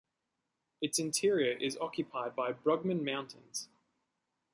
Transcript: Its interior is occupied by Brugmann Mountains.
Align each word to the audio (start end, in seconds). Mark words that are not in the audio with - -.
Its 0.81 0.97
interior 0.97 1.51
is 1.55 1.77
occupied 1.77 2.35
by 2.35 2.51
Brugmann 2.51 3.05
Mountains. 3.05 3.69